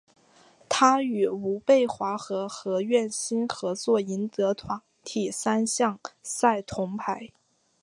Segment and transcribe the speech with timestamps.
[0.67, 7.29] 他与吴蓓华和何苑欣合作赢得团体三项赛铜牌。